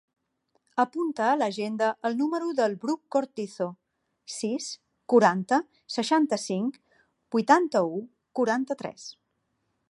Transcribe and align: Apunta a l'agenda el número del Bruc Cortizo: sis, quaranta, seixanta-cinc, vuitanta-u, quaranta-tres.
Apunta 0.83 1.25
a 1.31 1.33
l'agenda 1.41 1.89
el 2.09 2.15
número 2.21 2.47
del 2.59 2.73
Bruc 2.85 3.01
Cortizo: 3.15 3.67
sis, 4.37 4.71
quaranta, 5.15 5.61
seixanta-cinc, 5.97 6.81
vuitanta-u, 7.37 8.03
quaranta-tres. 8.41 9.07